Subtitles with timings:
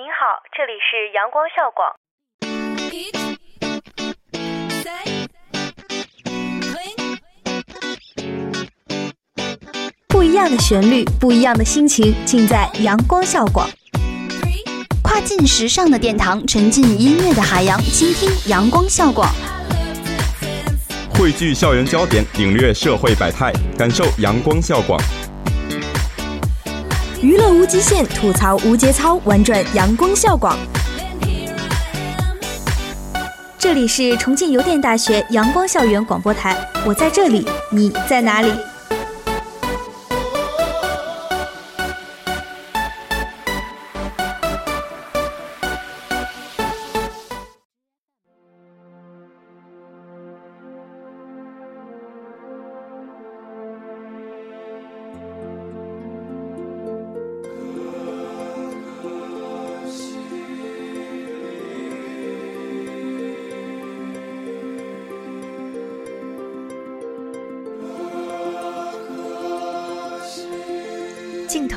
[0.00, 1.92] 您好，这里是阳光校广。
[10.06, 13.68] 不一样的旋律，不一样的心情，尽在阳光校广。
[15.02, 19.28] 跨境时尚的殿堂，沉浸音乐的海洋，倾听阳光校广。
[21.18, 24.96] 汇聚校园焦点，领略社会百态，感受阳光校广。
[27.20, 30.56] 娱乐无极限，吐槽无节操，玩转阳光校广。
[33.58, 38.52] 这里是重庆邮电大学阳光校园广播台，我在这里，你在哪里？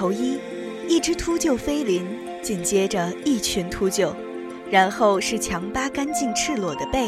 [0.01, 0.39] 头一，
[0.87, 2.03] 一只秃鹫飞临，
[2.41, 4.11] 紧接着一群秃鹫，
[4.71, 7.07] 然后是强扒干净赤裸的背，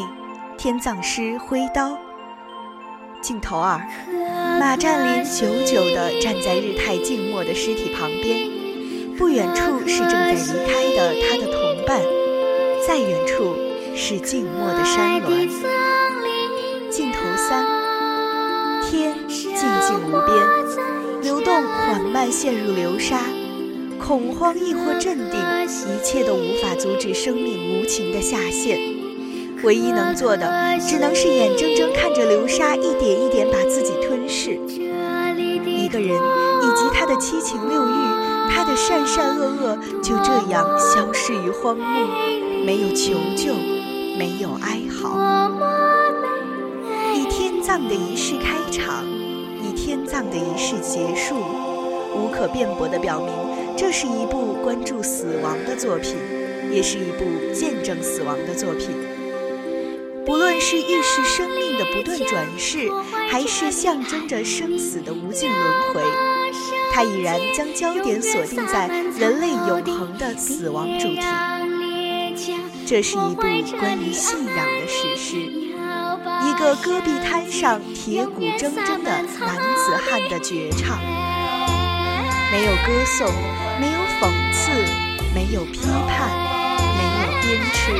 [0.59, 1.97] 天葬师挥刀。
[3.19, 3.81] 镜头二，
[4.59, 8.47] 马占林久久地站在日泰静默的尸体旁边，
[9.17, 10.38] 不远处是正在离
[10.72, 12.00] 开的他的同伴，
[12.88, 13.55] 再远处
[13.95, 15.50] 是静默的山峦。
[16.91, 17.66] 镜头三，
[18.83, 20.42] 天静静无边。
[22.31, 23.19] 陷入流沙，
[23.99, 28.79] 恐慌亦或镇定，一切都无法阻止生命无情的下陷。
[29.63, 34.59] 唯一能做的，只能是眼睁睁看着流沙一点一点把自己吞噬。
[35.66, 37.94] 一个人以及他的七情六欲，
[38.49, 41.85] 他的善善恶恶，就这样消逝于荒漠，
[42.66, 43.53] 没有求救，
[44.17, 45.51] 没有哀嚎。
[47.13, 49.03] 以天葬的仪式开场。
[49.66, 51.35] 以天葬的仪式结束，
[52.16, 53.34] 无可辩驳地表明，
[53.78, 56.16] 这是一部关注死亡的作品，
[56.72, 58.90] 也是一部见证死亡的作品。
[60.25, 62.90] 不论是预示生命的不断转世，
[63.29, 65.62] 还是象征着生死的无尽轮
[65.94, 66.01] 回，
[66.94, 68.88] 它已然将焦点锁定在
[69.19, 71.22] 人类永恒的死亡主题。
[72.85, 73.41] 这是一部
[73.80, 75.35] 关于信仰的史诗。
[75.38, 81.00] 一个戈壁滩上铁骨铮铮的男子汉的绝唱，
[82.53, 83.28] 没有歌颂，
[83.81, 84.69] 没有讽刺，
[85.34, 86.30] 没有批判，
[86.96, 87.97] 没有鞭笞，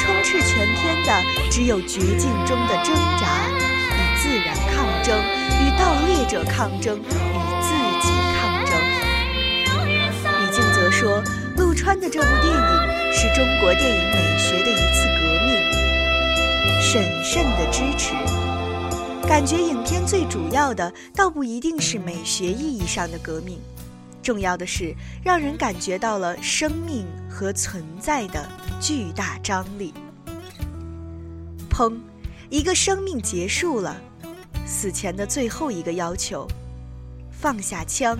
[0.00, 1.12] 充斥全篇的
[1.50, 3.26] 只有绝境中的挣扎，
[3.92, 5.20] 与自然抗争，
[5.60, 7.02] 与盗猎者抗争，与
[7.60, 7.68] 自
[8.00, 8.08] 己
[8.40, 8.72] 抗争。
[10.40, 11.22] 李静则说，
[11.58, 15.48] 陆川的这部电影是中国电影美学的一次革命。
[16.80, 18.14] 审慎的支持，
[19.30, 23.60] 感觉影片最主要的倒不一定是美学意义上的革命，
[24.20, 24.92] 重要的是
[25.22, 28.44] 让人感觉到了生命和存在的
[28.80, 29.94] 巨大张力。
[31.70, 31.96] 砰，
[32.48, 33.96] 一个生命结束了，
[34.66, 36.44] 死前的最后一个要求：
[37.30, 38.18] 放下枪，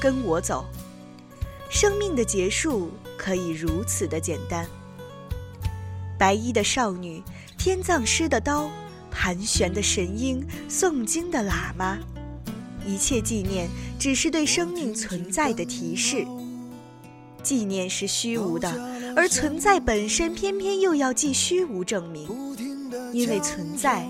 [0.00, 0.64] 跟我走。
[1.68, 4.64] 生命的结束可以如此的简单。
[6.16, 7.20] 白衣的少女。
[7.58, 8.68] 天葬师的刀，
[9.12, 11.98] 盘旋的神鹰，诵经的喇嘛，
[12.84, 13.68] 一切纪念
[13.98, 16.26] 只是对生命存在的提示。
[17.42, 18.70] 纪念是虚无的，
[19.14, 22.28] 而存在本身偏偏又要寄虚无证明，
[23.12, 24.08] 因为存在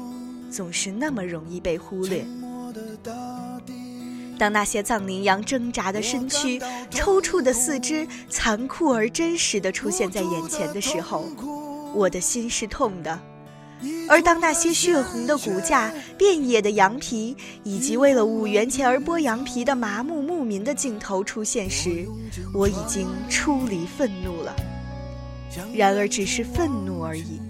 [0.50, 2.24] 总是那么容易被忽略。
[4.38, 6.60] 当那些藏羚羊挣扎的身躯、
[6.90, 11.26] 抽搐的四肢，残酷而真实的出现在眼前的时候，
[11.94, 13.18] 我的心是痛的。
[14.08, 22.06] 而当那些血红的骨架、遍野的羊皮，以及为了五元钱而剥羊皮的麻木牧民的镜头出现时，
[22.54, 24.54] 我已经出离愤怒了。
[25.74, 27.40] 然而，只是愤怒而已。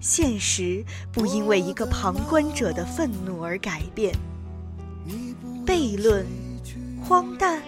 [0.00, 4.14] 现实不因为一个旁观者的愤怒而改变。
[5.66, 6.26] 悖论，
[7.02, 7.62] 荒诞。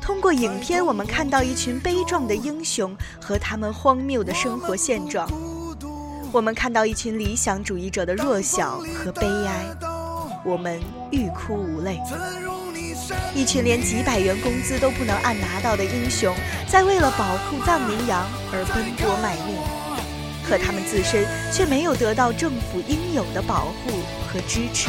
[0.00, 5.28] 通过影片，我们看到一群悲壮的英雄和他们荒谬的生活现状。
[6.32, 9.66] 我们看到一群理想主义者的弱小和悲哀，
[10.42, 10.80] 我们
[11.10, 12.00] 欲哭无泪。
[13.34, 16.34] 一群连几百元工资都不能按拿到的英雄，
[16.66, 19.58] 在为了保护藏羚羊而奔波卖命，
[20.42, 24.88] 可他们自身却没有得到政府应有的保护和支持。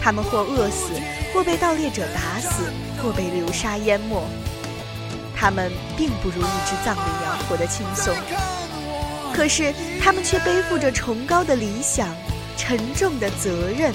[0.00, 0.92] 他们或饿死，
[1.34, 2.62] 或被盗猎者打死，
[3.02, 4.22] 或被流沙淹没。
[5.34, 8.14] 他们并不如一只藏羚羊活得轻松。
[9.36, 12.08] 可是，他们却背负着崇高的理想、
[12.56, 13.92] 沉重的责任、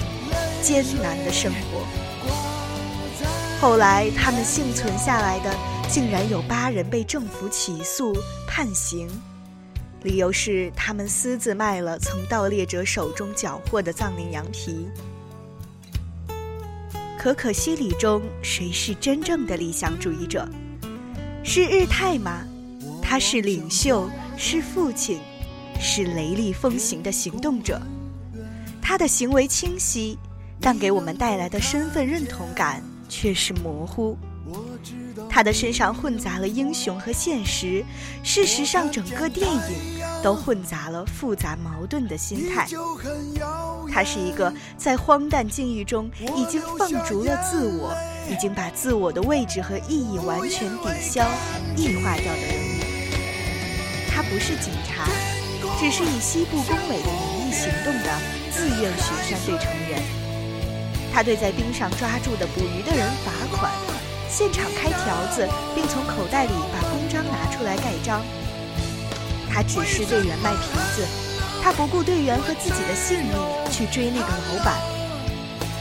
[0.62, 1.84] 艰难的生活。
[3.60, 5.52] 后来，他们幸存下来的，
[5.88, 8.16] 竟然有八人被政府起诉
[8.46, 9.08] 判刑，
[10.04, 14.86] 理由是他们私自卖了从盗猎者手中缴获的藏羚羊皮。
[17.18, 20.48] 可可西里中，谁是真正的理想主义者？
[21.42, 22.44] 是日泰吗？
[23.02, 25.18] 他是领袖，是父亲。
[25.84, 27.82] 是雷厉风行的行动者，
[28.80, 30.16] 他的行为清晰，
[30.60, 34.16] 但给我们带来的身份认同感却是模糊。
[35.28, 37.84] 他的身上混杂了英雄和现实，
[38.22, 39.60] 事实上，整个电影
[40.22, 42.68] 都混杂了复杂矛盾的心态。
[43.90, 47.92] 他是一个在荒诞境遇中已经放逐了自我，
[48.30, 51.28] 已经把自我的位置和意义完全抵消、
[51.76, 52.82] 异化掉的人物。
[54.08, 55.31] 他不是警察。
[55.82, 58.08] 只是以西部工委的名义行动的
[58.52, 60.00] 自愿巡山队成员，
[61.12, 63.72] 他对在冰上抓住的捕鱼的人罚款，
[64.30, 65.44] 现场开条子，
[65.74, 68.22] 并从口袋里把公章拿出来盖章。
[69.52, 71.04] 他指示队员卖皮子，
[71.60, 73.32] 他不顾队员和自己的性命
[73.72, 74.80] 去追那个老板。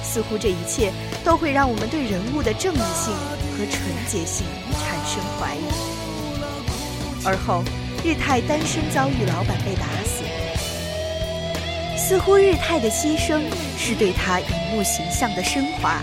[0.01, 0.91] 似乎这一切
[1.23, 3.13] 都会让我们对人物的正义性
[3.55, 4.47] 和纯洁性
[4.81, 7.63] 产生怀疑，而后。
[8.03, 10.23] 日泰单身遭遇老板被打死，
[11.95, 13.41] 似乎日泰的牺牲
[13.77, 16.01] 是对他荧幕形象的升华，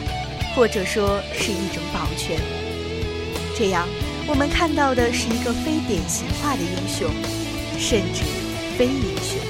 [0.54, 2.38] 或者说是一种保全。
[3.56, 3.84] 这样，
[4.28, 7.10] 我们看到的是一个非典型化的英雄，
[7.76, 8.22] 甚至
[8.78, 9.40] 非英雄。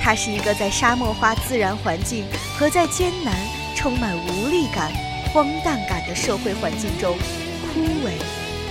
[0.00, 2.24] 他是一个在沙漠化自然环境
[2.56, 3.34] 和在艰难、
[3.74, 4.92] 充满无力感、
[5.32, 7.18] 荒诞感的社会环境中
[7.74, 8.12] 枯萎、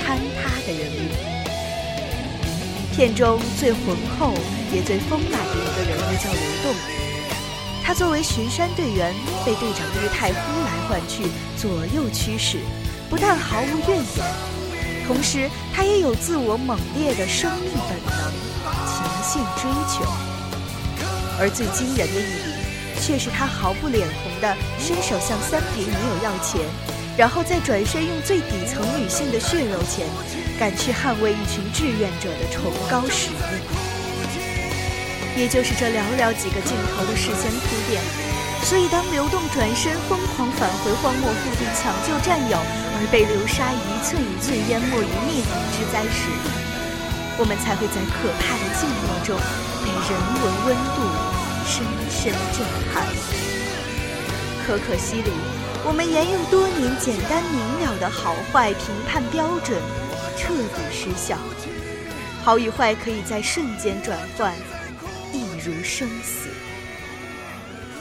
[0.02, 1.37] 坍塌的人物。
[2.98, 4.34] 片中最浑厚
[4.74, 6.76] 也最丰满的一个人物叫刘栋，
[7.84, 9.14] 他作为巡山队员
[9.46, 12.58] 被队长日泰呼来唤去，左右驱使，
[13.08, 14.26] 不但毫无怨言，
[15.06, 18.34] 同时他也有自我猛烈的生命本能、
[18.88, 20.04] 情性追求。
[21.40, 26.62] 而最惊人的一笔，却是他毫不脸红地伸手向三陪女友要钱，
[27.16, 30.08] 然后再转身用最底层女性的血肉钱。
[30.60, 33.62] 赶去捍卫一群志愿者的崇高使命，
[35.38, 38.02] 也就是这寥寥几个镜头的事先铺垫。
[38.66, 46.28] 所以，当流动转身疯狂返回荒漠腹地抢救战友，而被流沙一寸一寸淹没于灭顶之灾时，
[47.38, 49.38] 我们才会在可怕的静默中
[49.86, 51.06] 被人文温度
[51.70, 53.06] 深深震撼。
[54.66, 55.32] 可可西里，
[55.86, 59.80] 我们沿用多年简单明了的好坏评判标准。
[60.38, 61.38] 彻底失效，
[62.44, 64.56] 好与坏可以在瞬间转换，
[65.34, 66.50] 亦如生死。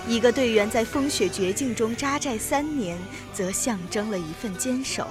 [0.06, 2.98] 一个队员在风雪绝境中扎寨三年，
[3.32, 5.08] 则象征了一份坚守，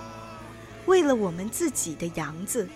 [0.85, 2.69] 为了我们自己的羊子。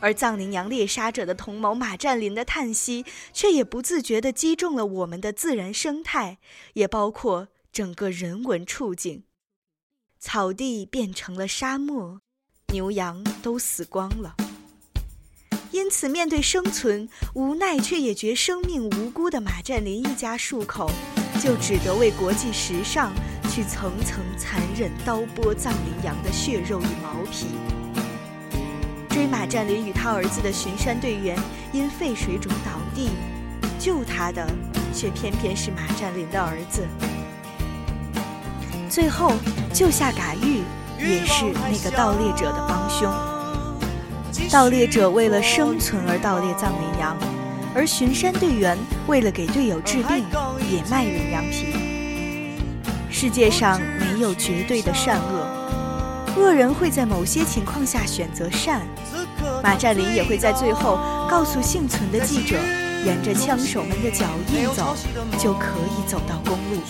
[0.00, 6.38] 而藏羚羊猎杀者的同谋马占林的叹息，却也不自觉地击中了我们的自然生态，
[6.72, 9.24] 也包括整个人文处境。
[10.18, 12.22] 草地变成了沙漠。
[12.70, 14.34] 牛羊都死光了，
[15.70, 20.90] 因此面对生存无奈却也觉生命无辜的马占林一家数口，
[21.42, 23.10] 就只得为国际时尚
[23.50, 27.46] 去层层残忍刀剥藏羚羊的血肉与毛皮。
[29.08, 31.38] 追马占林与他儿子的巡山队员
[31.72, 33.08] 因肺水肿倒地，
[33.78, 34.46] 救他的
[34.92, 36.86] 却偏偏是马占林的儿子。
[38.90, 39.32] 最后
[39.72, 40.62] 救下嘎玉。
[40.98, 43.12] 也是那个盗猎者的帮凶。
[44.50, 47.16] 盗猎者为了生存而盗猎藏羚羊，
[47.74, 50.24] 而巡山队员为了给队友治病
[50.70, 51.74] 也卖羚羊皮。
[53.10, 58.80] 世界上没有绝对的善恶，恶人会在某些情况下选择善。
[59.62, 62.56] 马占林也会在最后告诉幸存的记者，
[63.04, 64.94] 沿着枪手们的脚印走，
[65.38, 66.80] 就可以走到公路。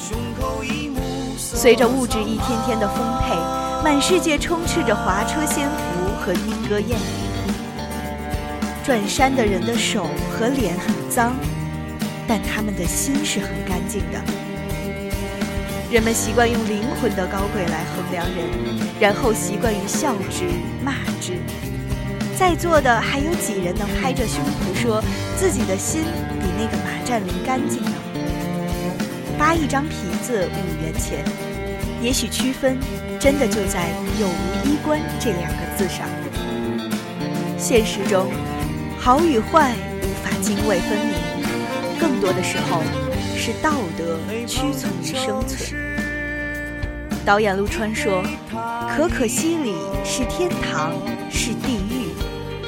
[1.37, 3.68] 随着物质一天天的丰沛。
[3.82, 7.02] 满世界充斥着华车仙服和莺歌燕语。
[8.85, 11.37] 转山的人的手和脸很脏，
[12.26, 14.20] 但他们的心是很干净的。
[15.90, 20.44] 人们习惯用灵魂的高贵来衡量人，然后习惯于笑之
[20.85, 21.38] 骂之。
[22.38, 25.02] 在座的还有几人能拍着胸脯说
[25.37, 26.02] 自己的心
[26.40, 27.92] 比那个马占林干净呢？
[29.38, 31.25] 扒一张皮子五元钱。
[32.00, 32.78] 也许区分
[33.21, 33.89] 真的就在
[34.21, 36.07] 有无衣冠这两个字上。
[37.59, 38.31] 现实中，
[38.99, 41.15] 好与坏无法泾渭分明，
[41.99, 42.81] 更多的时候
[43.37, 45.77] 是道德屈从于生存。
[47.25, 48.23] 导演陆川说
[48.89, 50.93] ：“可可西里是天堂，
[51.31, 52.15] 是地狱，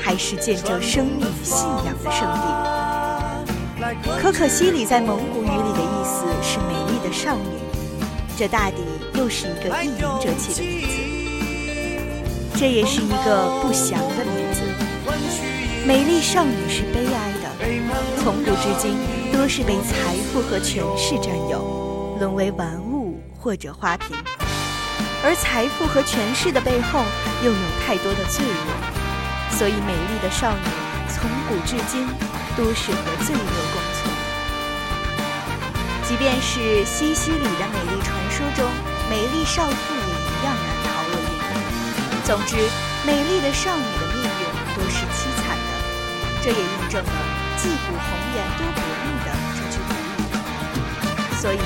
[0.02, 2.71] 还是见证生命与信仰的圣地？”
[4.21, 7.59] 可可西里在蒙古语里的意思是美丽的少女，
[8.37, 8.83] 这大抵
[9.20, 10.96] 又是一个一言者起的名字，
[12.58, 14.62] 这也是一个不祥的名字。
[15.86, 17.50] 美丽少女是悲哀的，
[18.22, 18.96] 从古至今
[19.30, 24.16] 多是被财富和权势占有，沦为玩物或者花瓶。
[25.22, 27.04] 而财富和权势的背后，
[27.44, 28.70] 又有太多的罪恶，
[29.50, 30.64] 所以美丽的少女
[31.10, 32.08] 从古至今
[32.56, 34.08] 都是和罪恶共存。
[36.08, 37.76] 即便是西西里的美，
[39.50, 41.26] 少妇也一样难逃厄运。
[42.23, 42.54] 总之，
[43.04, 45.71] 美丽的少女的命运都是凄惨的，
[46.40, 47.11] 这也印证了
[47.59, 51.35] “自古红颜多薄命”的这句古语。
[51.42, 51.59] 所以，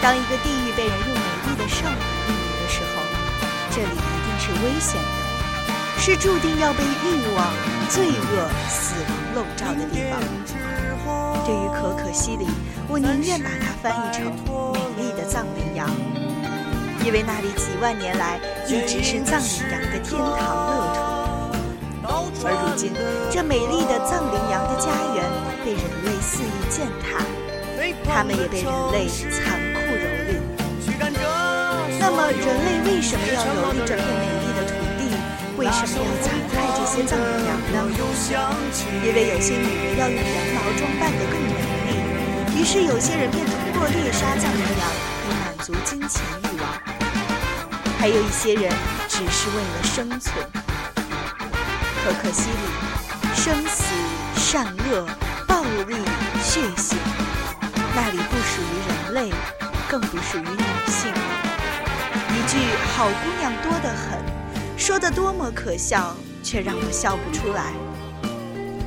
[0.00, 3.04] 当一个地狱被人用美丽的少女命名的时候，
[3.70, 7.52] 这里一定是危险的，是注定要被欲望、
[7.90, 10.18] 罪恶、死亡笼罩的地方。
[11.44, 12.48] 对于可可西里，
[12.88, 14.24] 我宁愿把它翻译成
[14.72, 15.86] “美丽的藏羚羊”，
[17.06, 20.98] 因为那里几万年来一直是藏羚羊的天堂乐土。
[22.42, 22.90] 而如今，
[23.30, 25.22] 这美丽的藏羚羊的家园
[25.62, 27.22] 被人类肆意践踏，
[28.02, 30.42] 它们也被人类残酷蹂躏。
[32.02, 35.14] 那么，人类为什么要蹂躏这片美丽的土地？
[35.54, 37.86] 为什么要残害这些藏羚羊呢？
[39.06, 41.54] 因为有些女人要用羊毛装扮得更美
[41.86, 44.82] 丽，于是有些人便通过猎杀藏羚羊
[45.22, 46.45] 以满足金钱欲，
[48.06, 48.72] 还有一些人
[49.08, 50.32] 只是为了生存。
[52.04, 53.82] 可可西里，生死、
[54.36, 55.04] 善恶、
[55.48, 55.96] 暴力、
[56.40, 56.94] 血腥，
[57.96, 59.34] 那里不属于人类，
[59.88, 61.12] 更不属于女性。
[62.30, 62.58] 一句
[62.94, 64.20] “好姑娘多得很”，
[64.78, 67.72] 说的多么可笑，却让我笑不出来。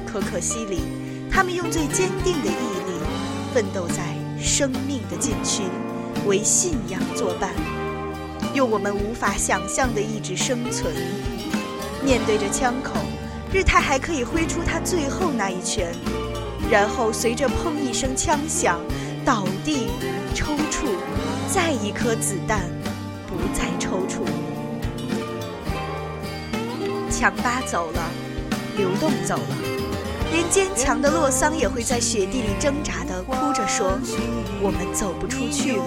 [0.10, 0.84] 可可西里，
[1.30, 2.54] 他们用最坚定的毅
[2.88, 2.94] 力，
[3.54, 5.64] 奋斗在生命的禁区，
[6.26, 7.50] 为信仰作伴，
[8.54, 10.94] 用我们无法想象的意志生存。
[12.04, 12.94] 面对着枪口，
[13.52, 15.94] 日泰还可以挥出他最后那一拳，
[16.72, 18.80] 然后随着砰一声枪响，
[19.26, 19.88] 倒地
[20.34, 20.96] 抽搐，
[21.54, 22.62] 再一颗子弹。
[23.28, 24.26] 不再抽搐，
[27.12, 28.02] 强巴走了，
[28.76, 29.56] 流动走了，
[30.32, 34.00] 连坚强的洛桑也会在雪地里挣扎的哭着说
[34.62, 35.84] ：“我们走不出去了。”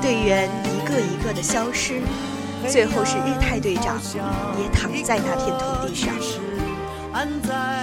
[0.00, 0.48] 队员
[0.88, 2.00] 个一个的消失，
[2.66, 3.98] 最后是日泰队长
[4.58, 6.14] 也躺在那片土地上。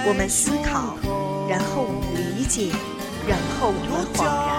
[0.08, 0.96] 我们思考，
[1.48, 2.72] 然后我们理解，
[3.28, 4.56] 然后我们恍然。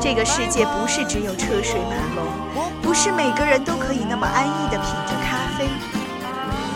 [0.00, 5.68] 这个世界不是只有车水马龙，不是每个人都可以那么安逸的品着咖啡。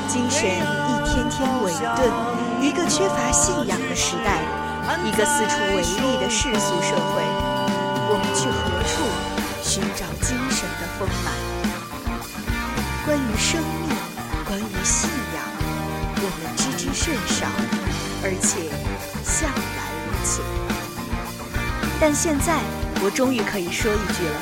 [0.06, 2.06] 精神一天天萎顿，
[2.62, 4.40] 一个缺乏信仰的时代，
[5.04, 7.22] 一个四处为利的世俗社会，
[8.08, 9.02] 我们去何处
[9.76, 11.34] 寻找精神的丰满？
[13.04, 13.94] 关于生命，
[14.46, 15.44] 关于信仰，
[16.16, 17.46] 我们知之甚少，
[18.24, 18.72] 而且
[19.22, 20.40] 向来如此。
[22.00, 22.58] 但现在。
[23.02, 24.40] 我终于可以说一句了，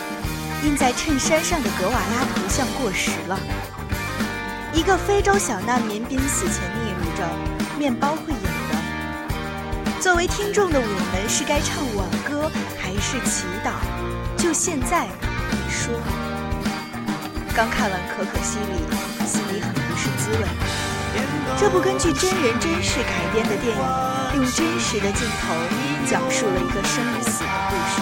[0.63, 3.37] 印在衬衫上的格瓦拉图像过时了。
[4.73, 7.29] 一个非洲小难民濒死前嗫嚅着
[7.77, 8.79] ：“面包会有的。”
[10.01, 12.49] 作为听众的我们，是该唱挽歌
[12.81, 13.73] 还是祈祷？
[14.39, 15.09] 就现在，
[15.85, 16.01] 你说。
[17.55, 18.65] 刚看完《可可西里》，
[19.27, 20.47] 心里很不是滋味。
[21.59, 23.83] 这部根据真人真事改编的电影，
[24.35, 25.55] 用真实的镜头
[26.09, 28.01] 讲述了一个生与死的故事。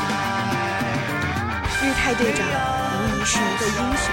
[1.83, 4.07] 日泰队长无疑是一个英雄，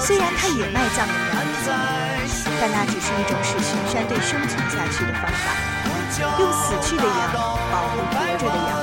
[0.00, 1.68] 虽然他也卖藏羚羊皮，
[2.58, 5.46] 但那只是一种使巡山队生存下去的方法，
[6.40, 7.32] 用死去的羊
[7.70, 8.79] 保护活着的羊。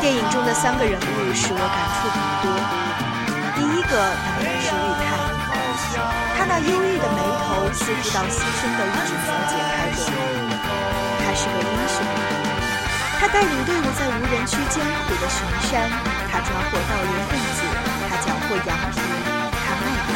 [0.00, 1.04] 电影中的三个人物
[1.36, 2.48] 使我感触很多。
[3.52, 3.92] 第一个
[4.24, 5.12] 当然是玉泰，
[6.40, 10.00] 他那忧郁的眉头似乎到牺牲的一指能解开过。
[11.20, 12.00] 他是个英雄。
[13.20, 15.84] 他带领队伍在无人区艰苦的巡山，
[16.32, 17.60] 他抓获盗猎分子，
[18.08, 19.04] 他缴获羊皮，
[19.52, 20.08] 他卖羊。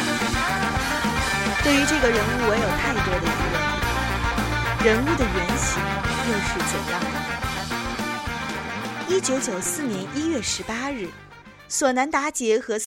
[1.61, 3.61] 对于这个人物，我有太多的疑问：
[4.81, 5.77] 人物的原型
[6.25, 7.24] 又是怎样的？
[9.15, 11.07] 一九九四年一月十八日，
[11.69, 12.77] 索南达杰和。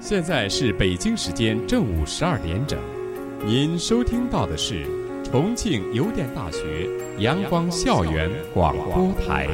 [0.00, 2.80] 现在是北京时间正午十二点整，
[3.44, 4.86] 您收听到的是
[5.22, 9.46] 重庆邮电大学阳光校园广播台。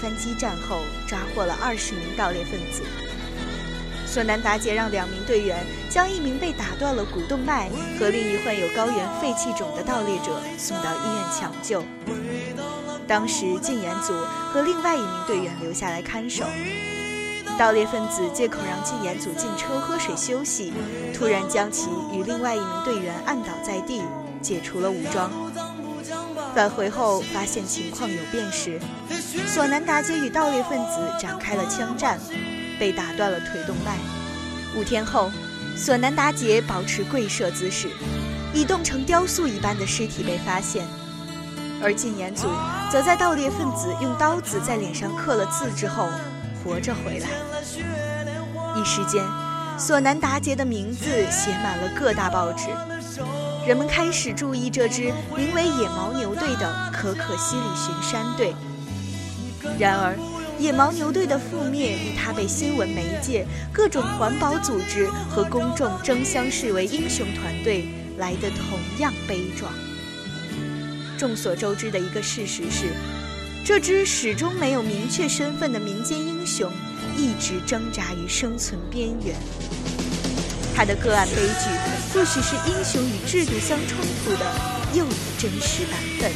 [0.00, 2.82] 番激战后抓获了二十名盗猎分子。
[4.06, 11.84] 索南达杰让两名队员将一名被打断了股动脉和另一患有高原肺气肿的盗猎者送到医院抢救。
[13.06, 14.14] 当时禁言组
[14.50, 16.44] 和另外一名队员留下来看守。
[17.58, 20.72] 盗猎分子借口让禁言组进车喝水休息，
[21.12, 24.00] 突然将其与另外一名队员按倒在地，
[24.40, 25.30] 解除了武装。
[26.54, 28.80] 返回后发现情况有变时，
[29.46, 32.18] 索南达杰与盗猎分子展开了枪战，
[32.78, 33.96] 被打断了腿动脉。
[34.74, 35.30] 五天后，
[35.76, 37.88] 索南达杰保持跪射姿势，
[38.54, 40.86] 已冻成雕塑一般的尸体被发现，
[41.82, 42.48] 而禁言组
[42.90, 46.08] 则在盗猎分子用刀子在脸上刻了字之后，
[46.64, 47.28] 活着回来。
[48.76, 49.22] 一时间，
[49.78, 52.68] 索南达杰的名字写满了各大报纸。
[53.66, 58.54] 人们开始注意这支名为“野牦牛队”的可可西里巡山队。
[59.78, 60.16] 然而，
[60.58, 69.72] 野牦牛队的覆灭与他被新闻媒介、各种环保组织和公众争相视为英雄团队来的同样悲壮。
[71.16, 72.86] 众所周知的一个事实是，
[73.64, 76.70] 这支始终没有明确身份的民间英雄
[77.16, 79.34] 一直挣扎于生存边缘。
[80.74, 81.70] 他的个案悲剧，
[82.12, 84.46] 或许是英雄与制度相冲突的
[84.94, 86.32] 又一真实版本。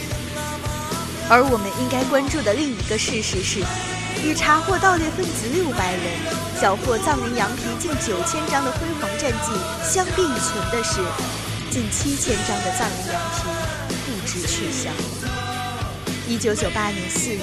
[1.32, 3.64] 而我们应该关注的另一个事实是，
[4.20, 6.04] 与查获盗猎分子六百人、
[6.60, 9.48] 缴获藏羚羊皮近九千张的辉煌战绩
[9.80, 11.00] 相并存的是，
[11.72, 13.48] 近七千张的藏羚羊皮
[14.04, 14.92] 不知去向。
[16.28, 17.40] 一九九八年四月，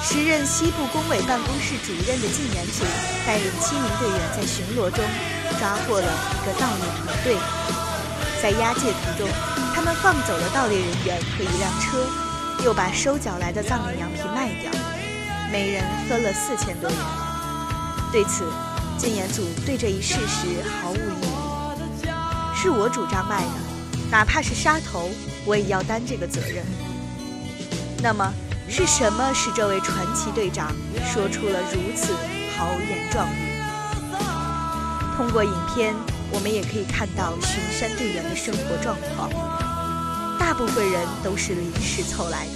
[0.00, 2.88] 时任西部工委办公室主任的禁言组
[3.26, 5.04] 带领七名队员在巡逻中。
[5.60, 7.36] 抓获了一个盗猎团队，
[8.40, 9.28] 在押解途中，
[9.74, 12.06] 他们放走了盗猎人员和一辆车，
[12.64, 14.70] 又把收缴来的藏羚羊皮卖掉，
[15.50, 16.98] 每人分了四千多元。
[18.12, 18.44] 对此，
[18.98, 21.30] 禁言组对这一事实毫无异议。
[22.54, 23.52] 是我主张卖的，
[24.10, 25.08] 哪怕是杀头，
[25.46, 26.62] 我也要担这个责任。
[28.02, 28.30] 那么，
[28.68, 30.70] 是什么使这位传奇队长
[31.10, 32.12] 说出了如此
[32.56, 33.58] 豪言壮语？
[35.16, 35.94] 通过影片，
[36.30, 39.30] 我们也可以看到巡山队员的生活状况。
[40.60, 42.52] 部分人都是临时凑来的，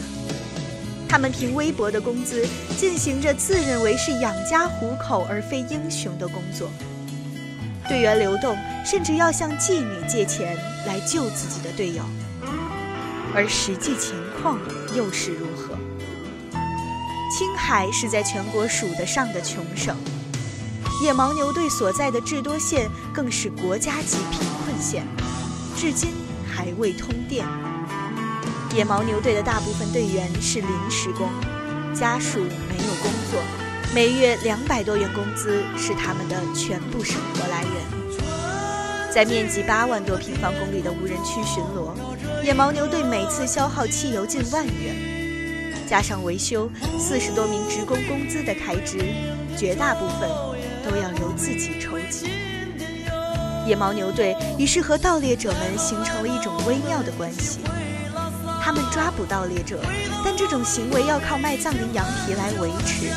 [1.09, 6.69] 他们凭微薄的工资进行着自认为是养家糊口而非英雄的工作。
[7.89, 10.55] 队员流动，甚至要向妓女借钱
[10.87, 12.03] 来救自己的队友。
[13.35, 14.59] 而实际情况
[14.95, 15.75] 又是如何？
[17.35, 19.97] 青海是在全国数得上的穷省。
[21.03, 25.07] 野牦牛队所在的智多县更是国家级贫困县，
[25.75, 26.11] 至今
[26.47, 27.47] 还未通电。
[28.75, 31.29] 野牦牛队的大部分队员是临时工，
[31.95, 33.41] 家属没有工作，
[33.95, 37.73] 每月两百多元工资是他们的全部生活来源。
[39.13, 41.95] 在面积八万多平方公里的无人区巡逻，
[42.43, 44.97] 野牦牛队每次消耗汽油近万元，
[45.89, 48.99] 加上维修、四十多名职工工资的开支，
[49.57, 50.29] 绝大部分。
[50.85, 52.29] 都要由自己筹集。
[53.67, 57.61] 野牦牛队于是和盗猎者们形成了一种微妙的关系。
[58.65, 59.79] 他们抓捕盗猎者，
[60.25, 63.13] 但这种行为要靠卖藏羚羊皮来维持。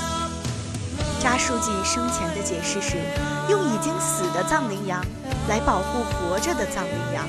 [1.21, 2.97] 扎书记生前的解释是，
[3.47, 5.01] 用已经死的藏羚羊
[5.47, 7.25] 来保护活着的藏羚羊，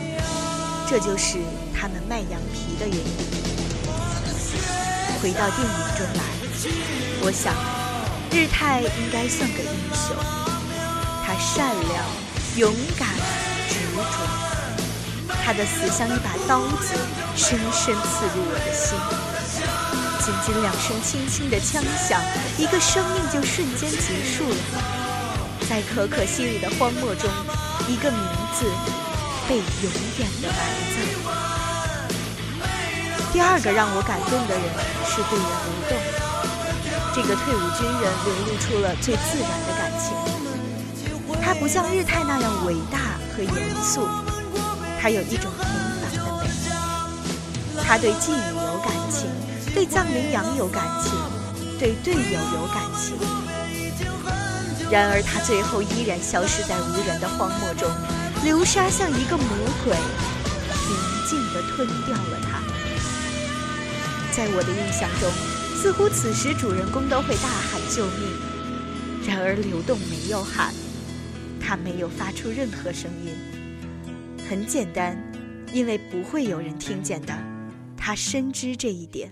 [0.89, 1.39] 这就是
[1.73, 3.05] 他们卖羊皮的原因。
[5.23, 6.25] 回到电影中来，
[7.23, 7.55] 我想。
[8.31, 10.15] 日泰应该算个英雄，
[11.25, 12.05] 他善良、
[12.57, 13.09] 勇敢、
[13.71, 14.48] 执着，
[15.49, 16.93] 他的死像一把刀子，
[17.35, 18.99] 深深刺入我的心。
[20.21, 22.21] 仅仅两声轻轻的枪响，
[22.59, 24.57] 一个生命就瞬间结束了。
[25.67, 27.31] 在可可西里的荒漠中，
[27.89, 28.21] 一个名
[28.61, 28.67] 字
[29.49, 30.61] 被永远的埋
[30.93, 31.01] 葬。
[33.33, 34.69] 第二个让我感动的人
[35.09, 35.97] 是队员刘栋。
[37.17, 40.13] 这个退伍军人流露出了最自然的感情，
[41.41, 44.05] 他不像日泰那样伟大和严肃，
[45.01, 45.65] 他有一种平
[46.01, 47.83] 凡的美。
[47.85, 49.31] 他对妓女有感情，
[49.73, 51.13] 对藏羚羊有感情，
[51.79, 53.17] 对队友有感情。
[54.91, 57.89] 然而，他最后依然消失在无人的荒漠中，
[58.43, 59.47] 流沙像一个魔
[59.85, 60.97] 鬼，平
[61.29, 62.61] 静地吞掉了它。
[64.33, 65.31] 在我的印象中，
[65.77, 68.33] 似乎此时主人公都会大喊救命，
[69.27, 70.73] 然而流动没有喊，
[71.61, 73.37] 他没有发出任何声音。
[74.49, 75.15] 很简单，
[75.75, 77.37] 因为不会有人听见的，
[77.99, 79.31] 他深知这一点。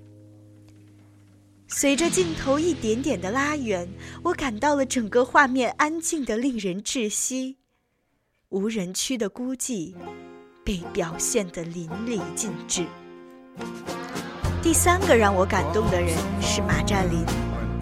[1.69, 3.89] 随着镜头一点点的拉远，
[4.23, 7.57] 我感到了整个画面安静的令人窒息，
[8.51, 9.95] 无人区的孤寂
[10.63, 12.85] 被表现得淋漓尽致。
[14.63, 17.23] 第三个让我感动的人是马占林，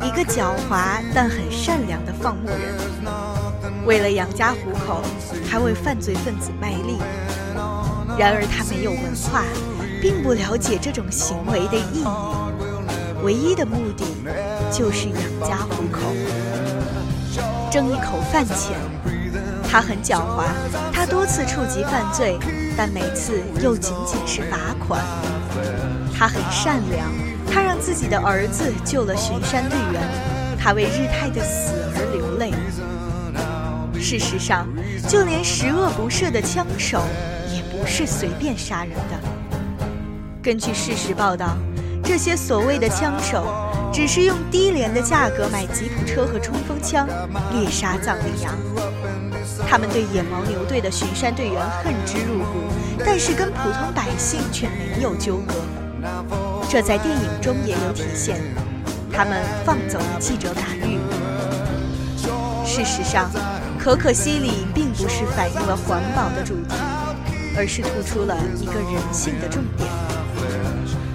[0.07, 3.05] 一个狡猾但很善良的放牧人。
[3.87, 5.03] 为了养家糊口，
[5.47, 6.97] 还为犯罪分子卖力。
[8.17, 9.01] 然而他没有文
[9.31, 9.43] 化，
[10.01, 12.05] 并不了解这种行为的意义。
[13.23, 14.05] 唯一的目的
[14.71, 16.01] 就是养家糊口，
[17.71, 18.79] 挣一口饭钱。
[19.69, 20.45] 他很狡猾，
[20.93, 22.39] 他多次触及犯罪，
[22.77, 25.03] 但每次又仅仅是罚款。
[26.17, 27.11] 他很善良，
[27.51, 30.01] 他让自己的儿子救了巡山队员，
[30.57, 32.53] 他为日泰的死而流泪。
[34.01, 34.69] 事实上，
[35.09, 37.03] 就连十恶不赦的枪手
[37.87, 39.19] 是随便杀人的。
[40.43, 41.57] 根据事实报道，
[42.03, 43.45] 这些所谓的枪手
[43.93, 47.07] 只是用低廉的价格买吉普车和冲锋枪，
[47.53, 48.55] 猎杀藏羚羊。
[49.69, 52.69] 他们对野牦牛队的巡山队员恨之入骨，
[53.05, 55.55] 但是跟普通百姓却没有纠葛。
[56.69, 58.41] 这在电影中也有体现，
[59.13, 60.99] 他们放走了记者卡玉。
[62.67, 63.31] 事实上，
[63.79, 66.75] 可可西里并不是反映了环保的主题，
[67.57, 69.89] 而是突出了一个人性的重点。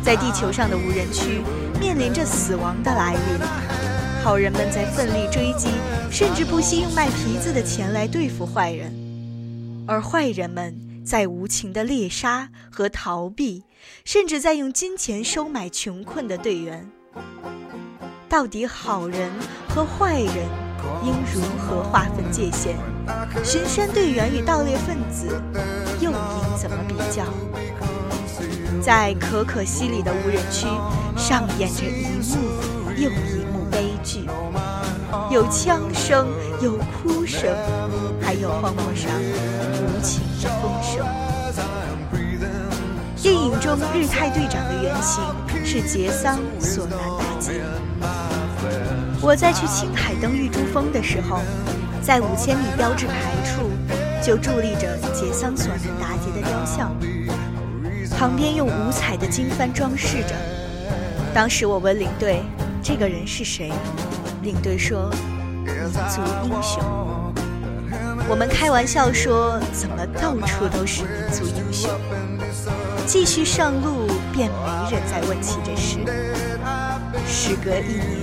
[0.04, 1.42] 在地球上的无人区
[1.80, 3.40] 面临着死亡的来临，
[4.24, 5.70] 好人们在奋力追击，
[6.12, 8.94] 甚至不惜用卖皮子的钱来对付坏人，
[9.88, 10.90] 而坏人们。
[11.02, 13.64] 在无情的猎杀和逃避，
[14.06, 16.88] 甚至在用金钱收买穷困的队员。
[18.28, 19.32] 到底好人
[19.70, 20.36] 和坏人
[21.04, 22.76] 应如何划分界限？
[23.44, 25.28] 巡山队员与盗猎分子
[26.00, 27.24] 又应怎么比较？
[28.82, 30.68] 在可可西里的无人区，
[31.18, 32.38] 上演着一幕
[32.96, 34.26] 又一幕悲剧，
[35.30, 36.28] 有枪声，
[36.62, 37.56] 有哭声，
[38.22, 40.50] 还有荒漠上无情的。
[40.62, 41.06] 风声。
[43.22, 45.22] 电影中日泰队长的原型
[45.66, 47.62] 是杰桑索南达杰。
[49.22, 51.42] 我在去青海登玉珠峰的时候，
[52.02, 53.70] 在五千米标志牌处
[54.22, 56.96] 就伫立着杰桑索南达杰的雕像，
[58.18, 60.36] 旁边用五彩的经幡装饰着。
[61.34, 62.42] 当时我问领队
[62.82, 63.72] ：“这个人是谁？”
[64.42, 65.12] 领队说
[65.64, 65.74] ：“民
[66.10, 66.84] 族英雄。”
[68.28, 71.90] 我们开玩笑说：“怎么到处都是民族英雄？”
[73.06, 76.00] 继续上路，便没人再问起这事。
[77.28, 78.19] 时隔一年，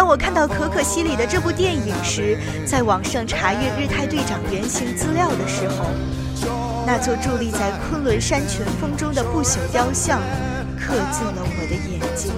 [0.00, 5.84] 当我看到可可西里的这部电影时，在网上查阅日泰队长原型资料的时候，
[6.86, 10.18] 那座伫立在昆仑山群峰中的不朽雕像，
[10.74, 12.32] 刻进了我的眼睛。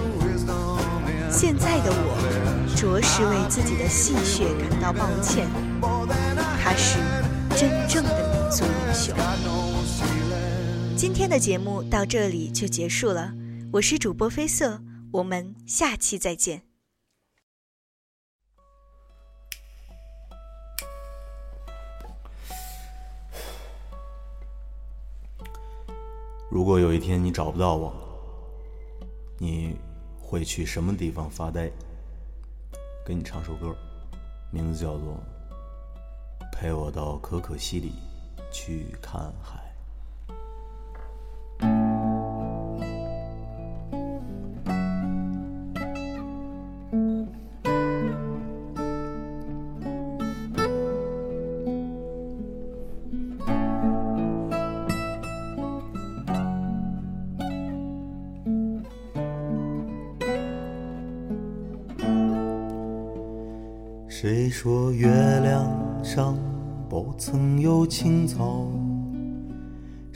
[1.31, 5.47] 现在的我，着实为自己的戏谑感到抱歉。
[6.61, 6.99] 他是
[7.55, 9.15] 真正的民族英雄。
[10.97, 13.31] 今天的节目到这里就结束了，
[13.71, 14.81] 我是主播飞色，
[15.13, 16.72] 我们下期再见。
[26.53, 27.91] 如果有一天你找不到我，
[29.39, 29.75] 你
[30.21, 31.67] 会去什么地方发呆？
[33.03, 33.75] 给你唱首歌，
[34.51, 35.17] 名字叫做。
[36.51, 37.93] 陪我到可可西里
[38.51, 39.62] 去看海。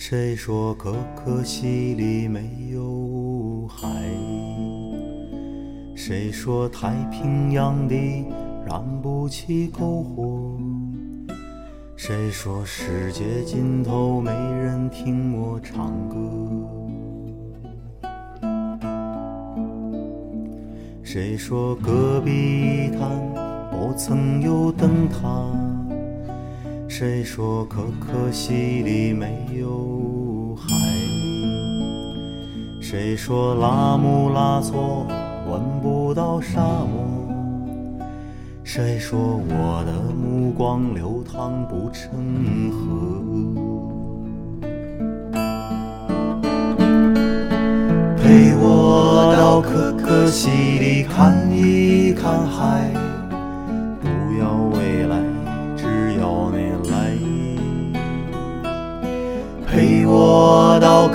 [0.09, 2.39] 谁说可可西里没
[2.71, 3.89] 有海？
[5.97, 8.23] 谁说太平洋里
[8.65, 10.57] 燃不起篝火？
[11.97, 16.17] 谁说世界尽头没人听我唱歌？
[21.03, 23.09] 谁说戈壁滩
[23.69, 25.51] 不曾有灯塔？
[26.87, 29.66] 谁说可可西里没有
[32.89, 35.05] 谁说拉姆拉措
[35.51, 37.03] 闻不到沙漠？
[38.63, 42.87] 谁说我的目光流淌不成河？
[48.15, 52.89] 陪我到可可西里看一看海，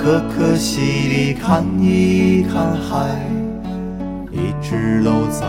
[0.03, 3.07] 可可西里看一看海，
[4.33, 5.47] 一直都在。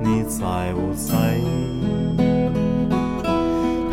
[0.00, 1.12] 你在不在？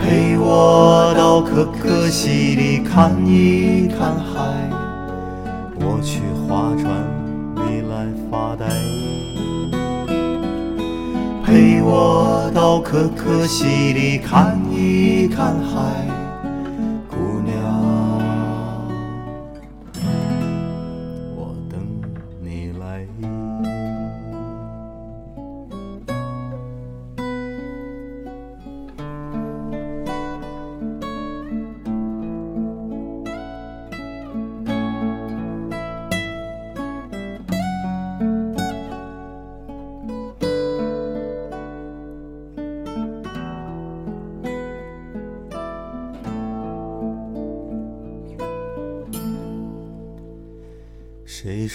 [0.01, 4.69] 陪我到可可西里看一看海，
[5.81, 6.89] 我去划船，
[7.57, 8.69] 你来发呆。
[11.43, 16.07] 陪我到可可西里看一看海，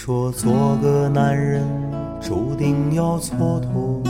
[0.05, 1.65] 说做个男人
[2.21, 4.07] 注定要蹉跎？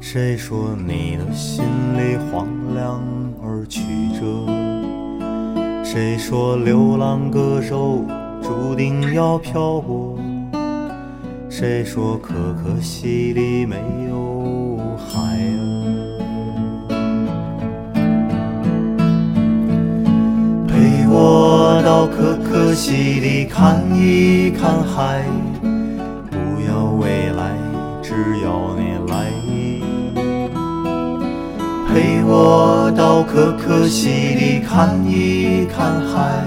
[0.00, 3.00] 谁说你的心里荒凉
[3.40, 3.80] 而曲
[4.18, 4.44] 折？
[5.84, 8.04] 谁说流浪歌手
[8.42, 10.18] 注定要漂泊？
[11.48, 14.05] 谁说可可西里没有
[22.88, 25.24] 西里看一看海，
[26.30, 26.36] 不
[26.68, 27.50] 要未来，
[28.00, 29.26] 只要你来。
[31.88, 36.44] 陪我到可可西里看一看海，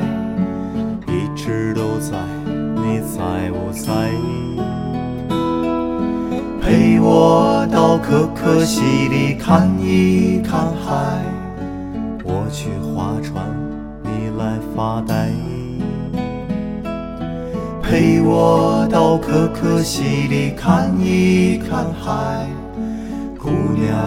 [1.07, 4.09] 一直都在，你在不在？
[6.61, 11.21] 陪我到可可西里看一看海，
[12.23, 13.45] 我去划船。
[14.03, 15.29] 你来发呆，
[17.89, 22.47] 陪我到可可西里看一看海，
[23.39, 23.97] 姑娘，